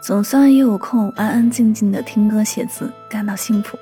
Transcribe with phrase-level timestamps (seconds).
[0.00, 3.78] 总算也有空安安静静的听歌写字，感到幸福。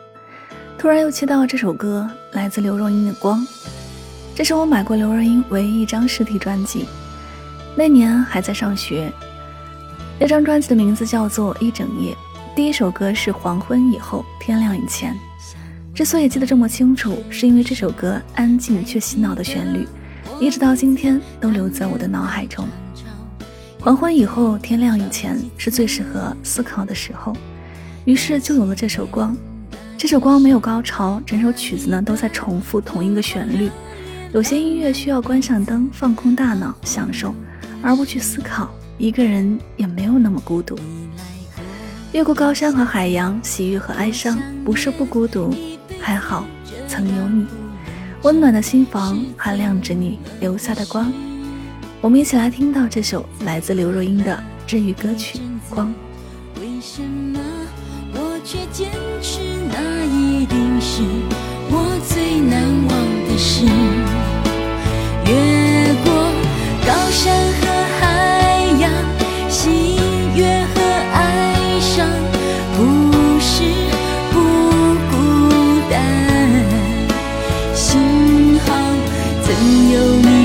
[0.77, 3.41] 突然又切到这首歌，来自刘若英的《光》。
[4.35, 6.87] 这是我买过刘若英唯一一张实体专辑，
[7.77, 9.13] 那年还在上学。
[10.19, 12.13] 那张专辑的名字叫做《一整夜》，
[12.57, 15.15] 第一首歌是《黄昏以后，天亮以前》。
[15.95, 19.87] 之所以记得这么清楚，是因为这首歌安静却洗脑的旋律，
[20.41, 22.67] 一直到今天都留在我的脑海中。
[23.81, 27.33] 黄昏以后，天亮以前是最适合思考的时候，
[28.05, 29.33] 于是就有了这首《光》。
[29.97, 33.71] 这首《光》没有高潮，整首曲子呢都在重复同一个旋律。
[34.33, 37.33] 有些音乐需要关上灯，放空大脑，享受，
[37.81, 38.69] 而不去思考。
[38.99, 40.77] 一个人也没有那么孤独。
[42.13, 45.55] 越过高山和海洋，喜悦和哀伤，不是不孤独，
[46.01, 46.45] 还好
[46.89, 47.47] 曾有你。
[48.23, 51.13] 温暖的心房还亮着你留下的光。
[52.01, 55.89] 我们一起来听到这首来自刘若英的治愈歌曲《光》。
[56.61, 57.41] 为什么
[58.15, 58.89] 我却坚
[59.21, 61.03] 持那一定是
[61.69, 62.91] 我最难忘
[63.27, 63.67] 的事？
[65.27, 65.33] 越
[66.05, 66.09] 过
[66.87, 67.67] 高山和
[67.99, 68.07] 海
[68.79, 68.89] 洋，
[69.51, 69.97] 喜
[70.37, 70.79] 悦和
[71.15, 71.19] 哀
[71.81, 72.09] 伤，
[72.77, 72.79] 不
[73.41, 73.51] 是
[74.31, 74.37] 不
[75.11, 75.13] 孤
[75.91, 75.93] 单。
[77.75, 77.91] 幸
[78.61, 78.67] 好
[79.43, 79.47] 曾
[79.91, 80.38] 有你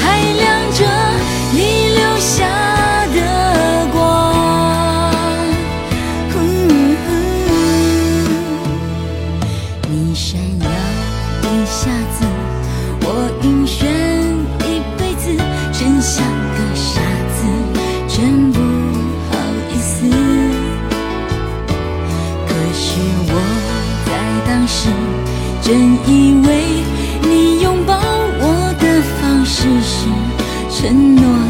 [0.00, 0.80] 还亮着
[1.52, 1.58] 你
[1.96, 2.44] 留下
[3.14, 3.16] 的
[3.92, 3.96] 光，
[9.88, 10.66] 你闪耀
[11.42, 12.18] 一下子，
[13.02, 13.06] 我
[13.42, 13.76] 晕眩
[14.66, 14.68] 一
[14.98, 15.24] 辈子，
[15.72, 17.00] 真像个傻
[17.36, 17.38] 子，
[18.08, 18.56] 真不
[19.30, 19.32] 好
[19.70, 20.08] 意思。
[22.46, 22.86] 可是
[23.28, 23.32] 我
[24.06, 24.08] 在
[24.46, 24.88] 当时
[25.62, 25.68] 真
[26.06, 26.08] 以
[26.46, 26.77] 为。
[30.80, 31.47] 承诺。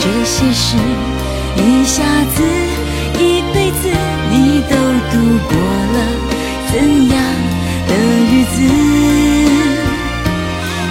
[0.00, 0.76] 这些事
[1.56, 2.02] 一下
[2.34, 2.42] 子，
[3.18, 3.82] 一辈子
[4.30, 4.72] 你都
[5.10, 5.12] 度
[5.48, 5.52] 过
[5.94, 5.96] 了
[6.70, 6.72] 怎
[7.08, 7.14] 样
[7.88, 7.92] 的
[8.30, 8.56] 日子？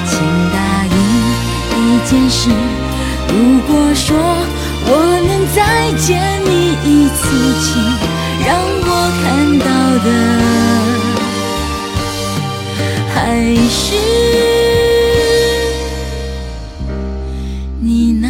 [0.10, 0.12] 请
[0.52, 0.98] 答应
[1.74, 2.50] 一件事，
[3.30, 3.34] 如
[3.68, 4.06] 果说
[4.86, 4.90] 我
[5.28, 5.58] 能再
[5.98, 6.08] 见
[6.46, 6.50] 你
[6.84, 7.20] 一次，
[7.64, 7.68] 请
[8.46, 8.48] 让
[8.84, 8.88] 我
[9.24, 9.26] 看
[9.60, 9.66] 到
[10.06, 10.08] 的。
[13.14, 13.16] 还
[13.70, 13.76] 是
[17.80, 18.28] 你呢？